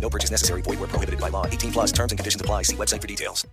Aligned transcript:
No 0.00 0.08
purchase 0.08 0.30
necessary. 0.30 0.62
Where 0.62 0.88
prohibited 0.88 1.20
by 1.20 1.30
law. 1.30 1.46
18 1.46 1.72
plus 1.72 1.92
terms 1.92 2.12
and 2.12 2.18
conditions 2.18 2.40
apply. 2.40 2.62
See 2.62 2.76
website 2.76 3.00
for 3.00 3.08
details. 3.08 3.46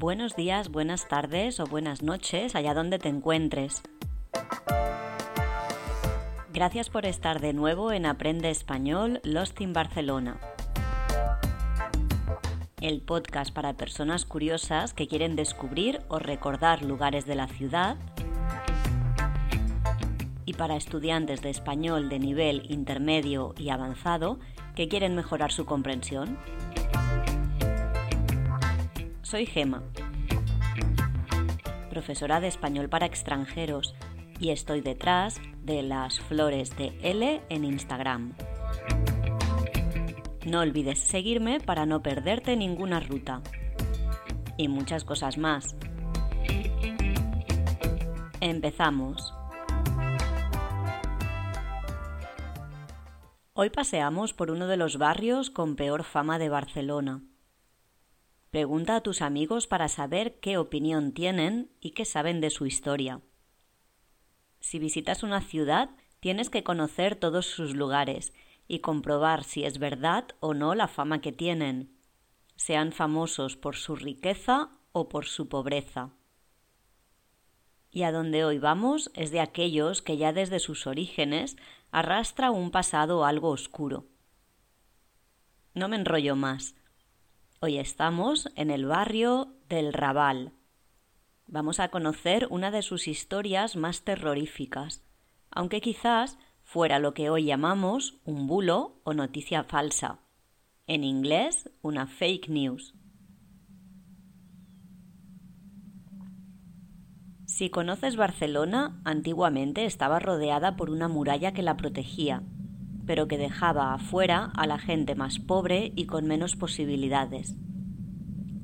Buenos 0.00 0.36
días, 0.36 0.68
buenas 0.68 1.08
tardes 1.08 1.58
o 1.58 1.64
buenas 1.64 2.02
noches, 2.02 2.54
allá 2.54 2.72
donde 2.72 3.00
te 3.00 3.08
encuentres. 3.08 3.82
Gracias 6.52 6.88
por 6.88 7.04
estar 7.04 7.40
de 7.40 7.52
nuevo 7.52 7.90
en 7.90 8.06
Aprende 8.06 8.50
Español 8.50 9.20
Lost 9.24 9.60
in 9.60 9.72
Barcelona. 9.72 10.38
El 12.80 13.00
podcast 13.00 13.52
para 13.52 13.76
personas 13.76 14.24
curiosas 14.24 14.94
que 14.94 15.08
quieren 15.08 15.34
descubrir 15.34 16.02
o 16.06 16.20
recordar 16.20 16.84
lugares 16.84 17.26
de 17.26 17.34
la 17.34 17.48
ciudad 17.48 17.96
y 20.48 20.54
para 20.54 20.76
estudiantes 20.76 21.42
de 21.42 21.50
español 21.50 22.08
de 22.08 22.18
nivel 22.18 22.62
intermedio 22.70 23.54
y 23.58 23.68
avanzado 23.68 24.38
que 24.74 24.88
quieren 24.88 25.14
mejorar 25.14 25.52
su 25.52 25.66
comprensión. 25.66 26.38
Soy 29.20 29.44
Gema, 29.44 29.82
profesora 31.90 32.40
de 32.40 32.48
español 32.48 32.88
para 32.88 33.04
extranjeros 33.04 33.94
y 34.40 34.48
estoy 34.48 34.80
detrás 34.80 35.38
de 35.64 35.82
las 35.82 36.18
flores 36.18 36.74
de 36.78 36.98
L 37.02 37.42
en 37.50 37.64
Instagram. 37.66 38.32
No 40.46 40.60
olvides 40.60 40.98
seguirme 40.98 41.60
para 41.60 41.84
no 41.84 42.02
perderte 42.02 42.56
ninguna 42.56 43.00
ruta. 43.00 43.42
Y 44.56 44.68
muchas 44.68 45.04
cosas 45.04 45.36
más. 45.36 45.76
Empezamos. 48.40 49.37
Hoy 53.60 53.70
paseamos 53.70 54.34
por 54.34 54.52
uno 54.52 54.68
de 54.68 54.76
los 54.76 54.98
barrios 54.98 55.50
con 55.50 55.74
peor 55.74 56.04
fama 56.04 56.38
de 56.38 56.48
Barcelona. 56.48 57.24
Pregunta 58.52 58.94
a 58.94 59.00
tus 59.00 59.20
amigos 59.20 59.66
para 59.66 59.88
saber 59.88 60.38
qué 60.38 60.58
opinión 60.58 61.10
tienen 61.10 61.68
y 61.80 61.90
qué 61.90 62.04
saben 62.04 62.40
de 62.40 62.50
su 62.50 62.66
historia. 62.66 63.20
Si 64.60 64.78
visitas 64.78 65.24
una 65.24 65.40
ciudad, 65.40 65.90
tienes 66.20 66.50
que 66.50 66.62
conocer 66.62 67.16
todos 67.16 67.46
sus 67.46 67.74
lugares 67.74 68.32
y 68.68 68.78
comprobar 68.78 69.42
si 69.42 69.64
es 69.64 69.80
verdad 69.80 70.26
o 70.38 70.54
no 70.54 70.76
la 70.76 70.86
fama 70.86 71.20
que 71.20 71.32
tienen, 71.32 71.90
sean 72.54 72.92
famosos 72.92 73.56
por 73.56 73.74
su 73.74 73.96
riqueza 73.96 74.70
o 74.92 75.08
por 75.08 75.26
su 75.26 75.48
pobreza. 75.48 76.12
Y 77.90 78.02
a 78.02 78.12
donde 78.12 78.44
hoy 78.44 78.58
vamos 78.58 79.10
es 79.14 79.30
de 79.30 79.40
aquellos 79.40 80.02
que 80.02 80.16
ya 80.16 80.32
desde 80.32 80.58
sus 80.58 80.86
orígenes 80.86 81.56
arrastra 81.90 82.50
un 82.50 82.70
pasado 82.70 83.24
algo 83.24 83.48
oscuro. 83.48 84.06
No 85.74 85.88
me 85.88 85.96
enrollo 85.96 86.36
más. 86.36 86.74
Hoy 87.60 87.78
estamos 87.78 88.48
en 88.56 88.70
el 88.70 88.86
barrio 88.86 89.54
del 89.68 89.92
Raval. 89.92 90.52
Vamos 91.46 91.80
a 91.80 91.88
conocer 91.88 92.46
una 92.50 92.70
de 92.70 92.82
sus 92.82 93.08
historias 93.08 93.74
más 93.74 94.02
terroríficas, 94.02 95.02
aunque 95.50 95.80
quizás 95.80 96.38
fuera 96.62 96.98
lo 96.98 97.14
que 97.14 97.30
hoy 97.30 97.44
llamamos 97.44 98.20
un 98.24 98.46
bulo 98.46 99.00
o 99.04 99.14
noticia 99.14 99.64
falsa. 99.64 100.20
En 100.86 101.04
inglés, 101.04 101.70
una 101.80 102.06
fake 102.06 102.48
news. 102.48 102.94
Si 107.48 107.70
conoces 107.70 108.16
Barcelona, 108.16 109.00
antiguamente 109.04 109.86
estaba 109.86 110.18
rodeada 110.18 110.76
por 110.76 110.90
una 110.90 111.08
muralla 111.08 111.54
que 111.54 111.62
la 111.62 111.78
protegía, 111.78 112.42
pero 113.06 113.26
que 113.26 113.38
dejaba 113.38 113.94
afuera 113.94 114.52
a 114.54 114.66
la 114.66 114.78
gente 114.78 115.14
más 115.14 115.38
pobre 115.38 115.90
y 115.96 116.04
con 116.04 116.26
menos 116.26 116.56
posibilidades. 116.56 117.56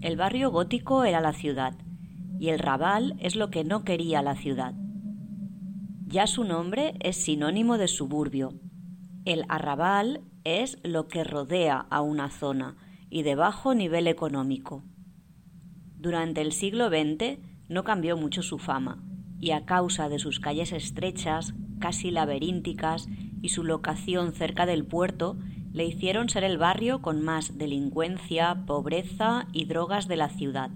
El 0.03 0.19
barrio 0.19 0.51
gótico 0.51 1.05
era 1.05 1.23
la 1.23 1.33
ciudad, 1.33 1.75
y 2.39 2.51
el 2.51 2.59
Raval 2.59 3.17
es 3.21 3.37
lo 3.37 3.49
que 3.49 3.65
no 3.65 3.85
quería 3.85 4.21
la 4.21 4.37
ciudad. 4.37 4.75
Ya 6.07 6.27
su 6.27 6.45
nombre 6.45 6.93
es 7.01 7.17
sinónimo 7.17 7.79
de 7.79 7.89
suburbio. 7.89 8.53
El 9.25 9.47
arrabal 9.49 10.21
es 10.45 10.79
lo 10.85 11.09
que 11.09 11.25
rodea 11.25 11.87
a 11.89 12.03
una 12.03 12.29
zona 12.29 12.77
y 13.09 13.23
de 13.23 13.35
bajo 13.35 13.75
nivel 13.75 14.09
económico. 14.09 14.85
Durante 15.97 16.43
el 16.43 16.53
siglo 16.53 16.89
XX 16.89 17.54
no 17.69 17.85
cambió 17.85 18.17
mucho 18.17 18.43
su 18.43 18.59
fama, 18.59 19.03
y 19.41 19.51
a 19.51 19.65
causa 19.65 20.09
de 20.09 20.19
sus 20.19 20.41
calles 20.41 20.73
estrechas, 20.73 21.55
casi 21.79 22.11
laberínticas, 22.11 23.09
y 23.43 23.51
su 23.51 23.65
locación 23.65 24.33
cerca 24.33 24.67
del 24.67 24.87
puerto, 24.87 25.37
le 25.73 25.85
hicieron 25.85 26.29
ser 26.29 26.45
el 26.45 26.57
barrio 26.57 27.03
con 27.03 27.21
más 27.23 27.59
delincuencia, 27.59 28.65
pobreza 28.65 29.49
y 29.53 29.65
drogas 29.65 30.07
de 30.07 30.17
la 30.17 30.29
ciudad. 30.29 30.71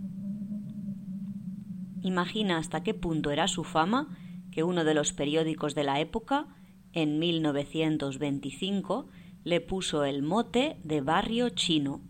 Imagina 2.03 2.59
hasta 2.59 2.83
qué 2.83 2.95
punto 2.95 3.31
era 3.31 3.49
su 3.49 3.65
fama 3.65 4.09
que 4.51 4.65
uno 4.65 4.85
de 4.85 4.95
los 4.95 5.13
periódicos 5.13 5.75
de 5.75 5.85
la 5.85 6.01
época, 6.01 6.49
en 6.93 7.19
1925, 7.19 9.07
le 9.45 9.61
puso 9.61 10.05
el 10.05 10.23
mote 10.23 10.81
de 10.83 11.01
barrio 11.01 11.51
chino. 11.51 12.01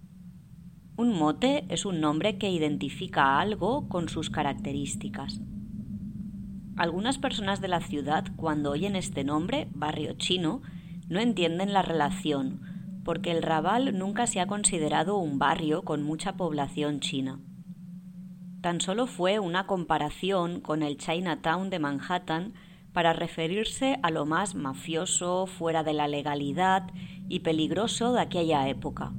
Un 0.98 1.16
mote 1.16 1.64
es 1.68 1.86
un 1.86 2.00
nombre 2.00 2.38
que 2.38 2.50
identifica 2.50 3.38
algo 3.38 3.88
con 3.88 4.08
sus 4.08 4.30
características. 4.30 5.40
Algunas 6.76 7.18
personas 7.18 7.60
de 7.60 7.68
la 7.68 7.78
ciudad, 7.78 8.24
cuando 8.34 8.72
oyen 8.72 8.96
este 8.96 9.22
nombre, 9.22 9.68
barrio 9.72 10.14
chino, 10.14 10.60
no 11.08 11.20
entienden 11.20 11.72
la 11.72 11.82
relación, 11.82 12.62
porque 13.04 13.30
el 13.30 13.44
Raval 13.44 13.96
nunca 13.96 14.26
se 14.26 14.40
ha 14.40 14.48
considerado 14.48 15.18
un 15.18 15.38
barrio 15.38 15.82
con 15.82 16.02
mucha 16.02 16.36
población 16.36 16.98
china. 16.98 17.38
Tan 18.60 18.80
solo 18.80 19.06
fue 19.06 19.38
una 19.38 19.68
comparación 19.68 20.60
con 20.60 20.82
el 20.82 20.96
Chinatown 20.96 21.70
de 21.70 21.78
Manhattan 21.78 22.54
para 22.92 23.12
referirse 23.12 24.00
a 24.02 24.10
lo 24.10 24.26
más 24.26 24.56
mafioso, 24.56 25.46
fuera 25.46 25.84
de 25.84 25.92
la 25.92 26.08
legalidad 26.08 26.90
y 27.28 27.38
peligroso 27.38 28.12
de 28.14 28.20
aquella 28.20 28.68
época. 28.68 29.12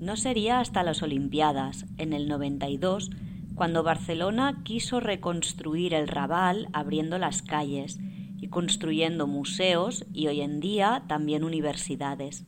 No 0.00 0.16
sería 0.16 0.60
hasta 0.60 0.84
las 0.84 1.02
Olimpiadas, 1.02 1.86
en 1.96 2.12
el 2.12 2.28
92, 2.28 3.10
cuando 3.56 3.82
Barcelona 3.82 4.62
quiso 4.62 5.00
reconstruir 5.00 5.92
el 5.92 6.06
Raval 6.06 6.68
abriendo 6.72 7.18
las 7.18 7.42
calles 7.42 7.98
y 8.36 8.48
construyendo 8.48 9.26
museos 9.26 10.06
y 10.12 10.28
hoy 10.28 10.40
en 10.40 10.60
día 10.60 11.02
también 11.08 11.42
universidades. 11.42 12.46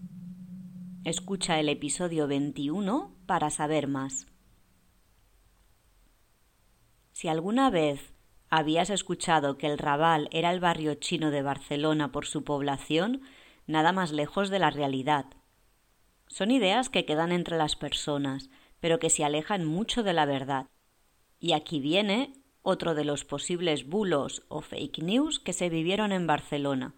Escucha 1.03 1.59
el 1.59 1.69
episodio 1.69 2.29
21 2.29 3.17
para 3.27 3.51
saber 3.51 3.89
más. 3.89 4.29
Si 7.11 7.27
alguna 7.27 7.69
vez 7.69 8.15
habías 8.49 8.91
escuchado 8.91 9.59
que 9.59 9.67
el 9.67 9.79
Raval 9.79 10.29
era 10.31 10.53
el 10.53 10.61
barrio 10.61 10.95
chino 10.95 11.33
de 11.33 11.43
Barcelona 11.43 12.13
por 12.13 12.27
su 12.27 12.45
población, 12.45 13.23
nada 13.67 13.91
más 13.91 14.13
lejos 14.13 14.51
de 14.51 14.61
la 14.61 14.71
realidad. 14.71 15.27
Son 16.31 16.53
ideas 16.53 16.89
que 16.89 17.05
quedan 17.05 17.33
entre 17.33 17.59
las 17.59 17.75
personas, 17.75 18.51
pero 18.79 19.01
que 19.01 19.11
se 19.11 19.25
alejan 19.25 19.65
mucho 19.65 20.05
de 20.05 20.13
la 20.13 20.27
verdad. 20.27 20.69
Y 21.41 21.53
aquí 21.53 21.81
viene 21.81 22.33
otro 22.63 22.95
de 22.95 23.05
los 23.05 23.25
posibles 23.25 23.89
bulos 23.89 24.45
o 24.49 24.61
fake 24.61 25.03
news 25.03 25.41
que 25.41 25.53
se 25.53 25.69
vivieron 25.69 26.13
en 26.13 26.29
Barcelona 26.29 26.95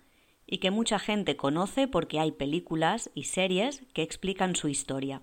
y 0.47 0.59
que 0.59 0.71
mucha 0.71 0.99
gente 0.99 1.35
conoce 1.37 1.89
porque 1.89 2.21
hay 2.21 2.33
películas 2.33 3.11
y 3.15 3.25
series 3.25 3.87
que 3.95 4.03
explican 4.03 4.55
su 4.55 4.69
historia. 4.69 5.23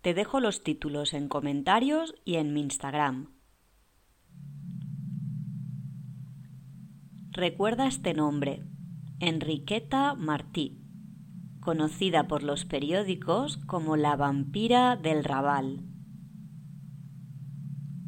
Te 0.00 0.14
dejo 0.14 0.40
los 0.40 0.64
títulos 0.64 1.12
en 1.12 1.28
comentarios 1.28 2.14
y 2.24 2.36
en 2.36 2.54
mi 2.54 2.62
Instagram. 2.62 3.34
Recuerda 7.32 7.86
este 7.86 8.14
nombre, 8.14 8.62
Enriqueta 9.18 10.14
Martí, 10.14 10.79
conocida 11.60 12.26
por 12.26 12.42
los 12.42 12.64
periódicos 12.64 13.58
como 13.66 13.96
la 13.96 14.16
vampira 14.16 14.96
del 14.96 15.24
Raval. 15.24 15.84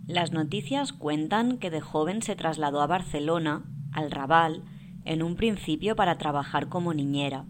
Las 0.06 0.32
noticias 0.32 0.92
cuentan 0.92 1.58
que 1.58 1.70
de 1.70 1.80
joven 1.80 2.22
se 2.22 2.34
trasladó 2.34 2.80
a 2.82 2.86
Barcelona, 2.86 3.64
al 3.92 4.10
Raval, 4.10 4.64
en 5.04 5.22
un 5.22 5.36
principio 5.36 5.96
para 5.96 6.18
trabajar 6.18 6.68
como 6.68 6.94
niñera. 6.94 7.46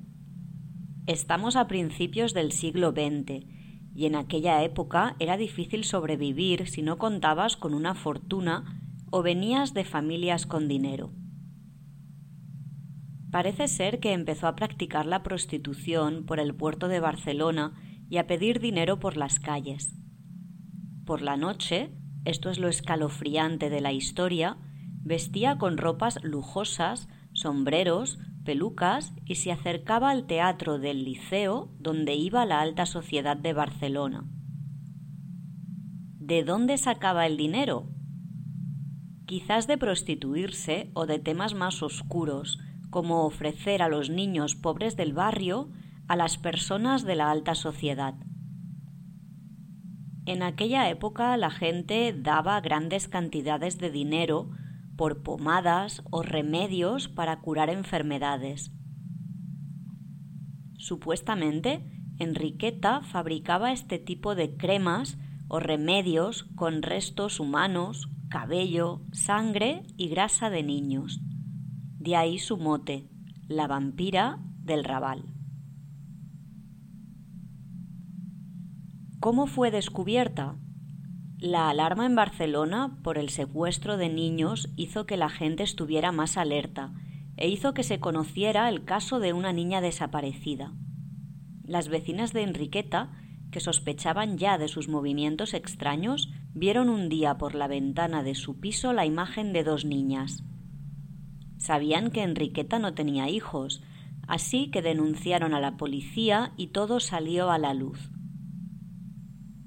Estamos 1.07 1.57
a 1.57 1.67
principios 1.67 2.35
del 2.35 2.53
siglo 2.53 2.93
XX 2.93 3.47
y 3.95 4.07
en 4.07 4.15
aquella 4.15 4.63
época 4.63 5.17
era 5.19 5.37
difícil 5.37 5.85
sobrevivir 5.85 6.69
si 6.69 6.83
no 6.83 6.99
contabas 6.99 7.57
con 7.57 7.75
una 7.75 7.95
fortuna 7.95 8.81
o 9.11 9.23
venías 9.23 9.75
de 9.75 9.85
familias 9.85 10.47
con 10.47 10.69
dinero. 10.69 11.13
Parece 13.33 13.67
ser 13.67 13.99
que 13.99 14.13
empezó 14.13 14.47
a 14.47 14.55
practicar 14.55 15.07
la 15.07 15.23
prostitución 15.23 16.27
por 16.27 16.39
el 16.39 16.55
puerto 16.55 16.87
de 16.87 17.01
Barcelona 17.01 17.73
y 18.11 18.19
a 18.19 18.27
pedir 18.27 18.61
dinero 18.61 19.01
por 19.01 19.17
las 19.17 19.41
calles. 19.41 19.97
Por 21.07 21.23
la 21.23 21.39
noche, 21.39 21.91
esto 22.27 22.51
es 22.51 22.59
lo 22.59 22.69
escalofriante 22.69 23.71
de 23.71 23.81
la 23.81 23.93
historia, 23.93 24.59
vestía 25.01 25.57
con 25.57 25.79
ropas 25.79 26.23
lujosas, 26.23 27.09
sombreros, 27.33 28.19
pelucas 28.45 29.15
y 29.25 29.37
se 29.37 29.51
acercaba 29.51 30.11
al 30.11 30.27
teatro 30.27 30.79
del 30.79 31.03
liceo 31.03 31.73
donde 31.79 32.15
iba 32.15 32.45
la 32.45 32.61
alta 32.61 32.85
sociedad 32.85 33.39
de 33.39 33.55
Barcelona. 33.55 34.25
¿De 36.19 36.45
dónde 36.45 36.77
sacaba 36.77 37.27
el 37.27 37.39
dinero? 37.39 37.89
Quizás 39.25 39.67
de 39.67 39.79
prostituirse 39.79 40.91
o 40.93 41.07
de 41.07 41.19
temas 41.19 41.55
más 41.55 41.83
oscuros, 41.83 42.59
como 42.93 43.25
ofrecer 43.25 43.81
a 43.81 43.89
los 43.89 44.11
niños 44.11 44.55
pobres 44.55 44.97
del 44.97 45.15
barrio 45.15 45.71
a 46.09 46.15
las 46.15 46.37
personas 46.37 47.05
de 47.05 47.17
la 47.17 47.31
alta 47.31 47.55
sociedad. 47.55 48.15
En 50.27 50.43
aquella 50.43 50.91
época 50.91 51.35
la 51.39 51.51
gente 51.51 52.13
daba 52.13 52.61
grandes 52.61 53.09
cantidades 53.09 53.79
de 53.79 53.91
dinero 53.91 54.51
por 54.97 55.23
pomadas 55.23 56.03
o 56.11 56.23
remedios 56.23 57.09
para 57.09 57.41
curar 57.41 57.71
enfermedades. 57.71 58.73
Supuestamente, 60.77 61.83
Enriqueta 62.19 63.01
fabricaba 63.01 63.73
este 63.73 63.99
tipo 63.99 64.35
de 64.35 64.55
cremas 64.59 65.17
o 65.49 65.61
remedios 65.61 66.45
con 66.57 66.83
restos 66.83 67.41
humanos, 67.41 68.11
cabello, 68.29 69.01
sangre 69.13 69.83
y 69.97 70.09
grasa 70.09 70.51
de 70.51 70.63
niños. 70.63 71.23
De 72.05 72.17
ahí 72.17 72.41
su 72.41 72.57
mote, 72.57 73.07
la 73.47 73.69
vampira 73.69 74.41
del 74.65 74.83
Raval. 74.83 75.23
¿Cómo 79.21 79.47
fue 79.47 79.71
descubierta? 79.71 80.57
La 81.39 81.71
alarma 81.71 82.05
en 82.05 82.17
Barcelona 82.17 82.99
por 83.05 83.19
el 83.19 83.29
secuestro 83.29 83.99
de 83.99 84.09
niños 84.09 84.69
hizo 84.75 85.07
que 85.07 85.17
la 85.17 85.29
gente 85.29 85.63
estuviera 85.63 86.11
más 86.11 86.37
alerta 86.37 86.93
e 87.37 87.49
hizo 87.49 87.73
que 87.73 87.85
se 87.85 88.01
conociera 88.01 88.69
el 88.69 88.83
caso 88.85 89.21
de 89.21 89.33
una 89.33 89.53
niña 89.53 89.81
desaparecida. 89.81 90.73
Las 91.63 91.87
vecinas 91.87 92.33
de 92.33 92.43
Enriqueta, 92.43 93.13
que 93.53 93.61
sospechaban 93.61 94.39
ya 94.39 94.59
de 94.59 94.67
sus 94.67 94.89
movimientos 94.89 95.55
extraños, 95.55 96.33
vieron 96.53 96.89
un 96.89 97.09
día 97.09 97.39
por 97.39 97.55
la 97.55 97.69
ventana 97.69 98.25
de 98.25 98.35
su 98.35 98.59
piso 98.59 98.93
la 98.93 99.07
imagen 99.07 99.53
de 99.53 99.63
dos 99.63 99.85
niñas. 99.85 100.43
Sabían 101.63 102.11
que 102.11 102.25
Enriqueta 102.25 102.81
no 102.81 102.93
tenía 102.93 103.29
hijos, 103.29 103.85
así 104.27 104.69
que 104.73 104.83
denunciaron 104.83 105.55
a 105.55 105.61
la 105.61 105.77
policía 105.77 106.53
y 106.57 106.67
todo 106.73 106.99
salió 106.99 107.53
a 107.53 107.59
la 107.59 107.73
luz. 107.73 108.11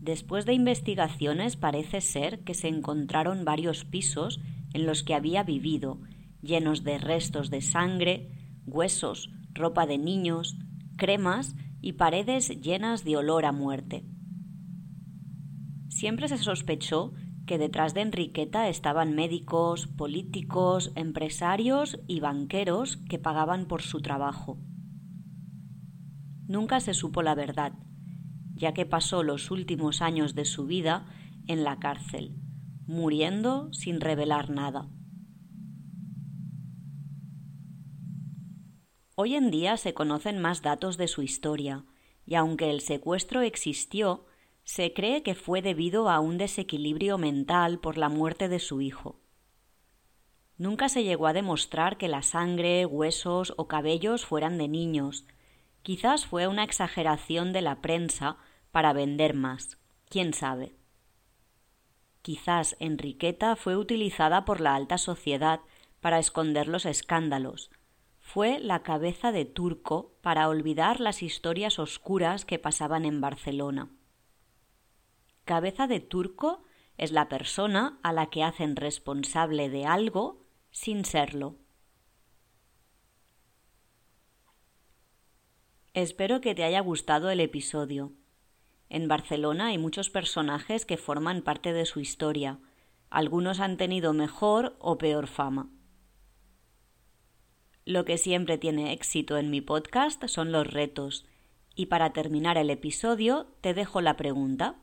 Después 0.01 0.45
de 0.45 0.51
investigaciones 0.51 1.55
parece 1.55 2.01
ser 2.01 2.43
que 2.43 2.53
se 2.53 2.67
encontraron 2.67 3.45
varios 3.45 3.85
pisos 3.85 4.41
en 4.73 4.85
los 4.85 5.03
que 5.03 5.13
había 5.13 5.43
vivido, 5.43 6.01
llenos 6.41 6.83
de 6.83 6.97
restos 6.97 7.49
de 7.49 7.61
sangre, 7.61 8.29
huesos, 8.65 9.29
ropa 9.53 9.85
de 9.85 9.97
niños, 9.97 10.57
cremas 10.97 11.55
y 11.81 11.93
paredes 11.93 12.49
llenas 12.59 13.05
de 13.05 13.15
olor 13.15 13.45
a 13.45 13.53
muerte. 13.53 14.03
Siempre 15.87 16.27
se 16.27 16.39
sospechó 16.39 17.13
que 17.45 17.57
detrás 17.57 17.93
de 17.93 18.01
Enriqueta 18.01 18.69
estaban 18.69 19.13
médicos, 19.13 19.87
políticos, 19.87 20.91
empresarios 20.95 21.99
y 22.07 22.19
banqueros 22.19 22.97
que 23.09 23.19
pagaban 23.19 23.65
por 23.65 23.81
su 23.81 24.01
trabajo. 24.01 24.57
Nunca 26.47 26.79
se 26.79 26.93
supo 26.93 27.21
la 27.21 27.35
verdad, 27.35 27.73
ya 28.53 28.73
que 28.73 28.85
pasó 28.85 29.23
los 29.23 29.51
últimos 29.51 30.01
años 30.01 30.35
de 30.35 30.45
su 30.45 30.65
vida 30.65 31.07
en 31.47 31.63
la 31.63 31.79
cárcel, 31.79 32.35
muriendo 32.85 33.71
sin 33.73 34.01
revelar 34.01 34.49
nada. 34.49 34.89
Hoy 39.15 39.35
en 39.35 39.49
día 39.49 39.77
se 39.77 39.93
conocen 39.93 40.39
más 40.39 40.61
datos 40.61 40.97
de 40.97 41.07
su 41.07 41.21
historia, 41.21 41.85
y 42.25 42.35
aunque 42.35 42.69
el 42.69 42.81
secuestro 42.81 43.41
existió, 43.41 44.25
se 44.65 44.93
cree 44.93 45.21
que 45.21 45.35
fue 45.35 45.61
debido 45.61 46.09
a 46.09 46.19
un 46.19 46.39
desequilibrio 46.39 47.19
mental 47.19 47.79
por 47.79 47.97
la 47.97 48.09
muerte 48.09 48.49
de 48.49 48.59
su 48.59 48.81
hijo. 48.81 49.21
Nunca 50.57 50.89
se 50.89 51.03
llegó 51.03 51.27
a 51.27 51.33
demostrar 51.33 51.97
que 51.97 52.07
la 52.07 52.23
sangre, 52.23 52.85
huesos 52.85 53.53
o 53.57 53.67
cabellos 53.67 54.25
fueran 54.25 54.57
de 54.57 54.67
niños. 54.67 55.27
Quizás 55.83 56.25
fue 56.25 56.47
una 56.47 56.63
exageración 56.63 57.53
de 57.53 57.61
la 57.61 57.81
prensa 57.81 58.37
para 58.71 58.91
vender 58.91 59.35
más. 59.35 59.77
¿Quién 60.09 60.33
sabe? 60.33 60.75
Quizás 62.23 62.75
Enriqueta 62.79 63.55
fue 63.55 63.77
utilizada 63.77 64.45
por 64.45 64.61
la 64.61 64.73
alta 64.73 64.97
sociedad 64.97 65.59
para 66.01 66.17
esconder 66.17 66.67
los 66.67 66.87
escándalos. 66.87 67.69
Fue 68.19 68.59
la 68.59 68.81
cabeza 68.81 69.31
de 69.31 69.45
turco 69.45 70.15
para 70.21 70.49
olvidar 70.49 71.01
las 71.01 71.21
historias 71.21 71.77
oscuras 71.77 72.45
que 72.45 72.57
pasaban 72.57 73.05
en 73.05 73.21
Barcelona. 73.21 73.91
Cabeza 75.45 75.85
de 75.85 75.99
turco 75.99 76.63
es 76.97 77.11
la 77.11 77.29
persona 77.29 77.99
a 78.01 78.11
la 78.13 78.31
que 78.31 78.43
hacen 78.43 78.75
responsable 78.75 79.69
de 79.69 79.85
algo 79.85 80.41
sin 80.71 81.05
serlo. 81.05 81.55
Espero 85.93 86.41
que 86.41 86.55
te 86.55 86.63
haya 86.63 86.79
gustado 86.79 87.29
el 87.29 87.39
episodio. 87.39 88.11
En 88.89 89.07
Barcelona 89.07 89.67
hay 89.67 89.77
muchos 89.77 90.09
personajes 90.09 90.83
que 90.83 90.97
forman 90.97 91.43
parte 91.43 91.73
de 91.73 91.85
su 91.85 91.99
historia. 91.99 92.59
Algunos 93.11 93.59
han 93.59 93.77
tenido 93.77 94.13
mejor 94.13 94.75
o 94.79 94.97
peor 94.97 95.27
fama. 95.27 95.69
Lo 97.85 98.03
que 98.03 98.17
siempre 98.17 98.57
tiene 98.57 98.93
éxito 98.93 99.37
en 99.37 99.51
mi 99.51 99.61
podcast 99.61 100.25
son 100.25 100.51
los 100.51 100.65
retos. 100.65 101.25
Y 101.75 101.85
para 101.85 102.13
terminar 102.13 102.57
el 102.57 102.71
episodio 102.71 103.45
te 103.61 103.75
dejo 103.75 104.01
la 104.01 104.17
pregunta. 104.17 104.81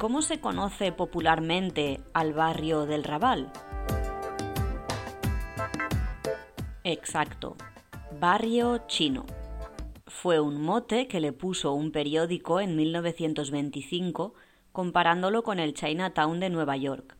¿Cómo 0.00 0.22
se 0.22 0.40
conoce 0.40 0.92
popularmente 0.92 2.00
al 2.14 2.32
barrio 2.32 2.86
del 2.86 3.04
Raval? 3.04 3.52
Exacto, 6.84 7.54
barrio 8.18 8.86
chino. 8.86 9.26
Fue 10.06 10.40
un 10.40 10.62
mote 10.62 11.06
que 11.06 11.20
le 11.20 11.34
puso 11.34 11.74
un 11.74 11.92
periódico 11.92 12.60
en 12.60 12.76
1925 12.76 14.32
comparándolo 14.72 15.42
con 15.42 15.58
el 15.58 15.74
Chinatown 15.74 16.40
de 16.40 16.48
Nueva 16.48 16.78
York. 16.78 17.18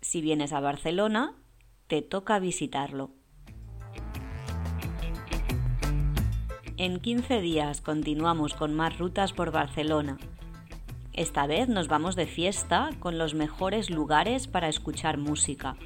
Si 0.00 0.20
vienes 0.20 0.52
a 0.52 0.58
Barcelona, 0.58 1.36
te 1.86 2.02
toca 2.02 2.40
visitarlo. 2.40 3.12
En 6.76 6.98
15 6.98 7.40
días 7.40 7.80
continuamos 7.80 8.54
con 8.54 8.74
más 8.74 8.98
rutas 8.98 9.32
por 9.32 9.52
Barcelona. 9.52 10.18
Esta 11.14 11.46
vez 11.46 11.68
nos 11.68 11.86
vamos 11.86 12.16
de 12.16 12.26
fiesta 12.26 12.90
con 12.98 13.18
los 13.18 13.34
mejores 13.34 13.88
lugares 13.88 14.48
para 14.48 14.68
escuchar 14.68 15.16
música, 15.16 15.76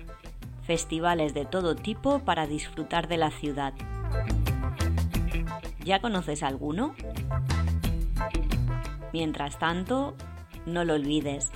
festivales 0.62 1.34
de 1.34 1.44
todo 1.44 1.76
tipo 1.76 2.20
para 2.20 2.46
disfrutar 2.46 3.08
de 3.08 3.18
la 3.18 3.30
ciudad. 3.30 3.74
¿Ya 5.84 6.00
conoces 6.00 6.42
alguno? 6.42 6.94
Mientras 9.12 9.58
tanto, 9.58 10.16
no 10.64 10.84
lo 10.86 10.94
olvides. 10.94 11.50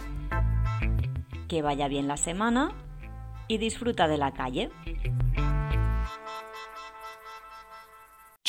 Que 1.48 1.62
vaya 1.62 1.88
bien 1.88 2.08
la 2.08 2.18
semana 2.18 2.72
y 3.48 3.56
disfruta 3.56 4.06
de 4.06 4.18
la 4.18 4.32
calle. 4.32 4.70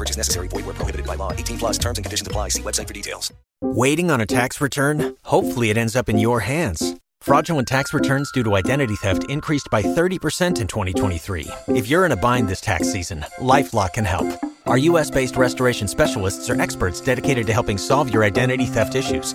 Purchase 0.00 0.16
necessary. 0.16 0.48
Void 0.48 0.64
where 0.64 0.74
prohibited 0.74 1.06
by 1.06 1.14
law. 1.16 1.32
18 1.32 1.58
plus 1.58 1.76
terms 1.76 1.98
and 1.98 2.04
conditions 2.06 2.26
apply. 2.26 2.48
See 2.48 2.62
website 2.62 2.88
for 2.88 2.94
details. 2.94 3.30
Waiting 3.60 4.10
on 4.10 4.22
a 4.22 4.26
tax 4.26 4.58
return? 4.58 5.14
Hopefully, 5.24 5.68
it 5.68 5.76
ends 5.76 5.94
up 5.94 6.08
in 6.08 6.18
your 6.18 6.40
hands. 6.40 6.96
Fraudulent 7.20 7.68
tax 7.68 7.92
returns 7.92 8.32
due 8.32 8.42
to 8.44 8.54
identity 8.56 8.96
theft 8.96 9.24
increased 9.28 9.68
by 9.70 9.82
30% 9.82 10.60
in 10.62 10.66
2023. 10.66 11.48
If 11.68 11.86
you're 11.86 12.06
in 12.06 12.12
a 12.12 12.16
bind 12.16 12.48
this 12.48 12.62
tax 12.62 12.90
season, 12.90 13.26
LifeLock 13.38 13.92
can 13.92 14.06
help. 14.06 14.26
Our 14.64 14.78
US 14.78 15.10
based 15.10 15.36
restoration 15.36 15.86
specialists 15.86 16.48
are 16.48 16.58
experts 16.58 17.02
dedicated 17.02 17.46
to 17.48 17.52
helping 17.52 17.76
solve 17.76 18.10
your 18.10 18.24
identity 18.24 18.64
theft 18.64 18.94
issues. 18.94 19.34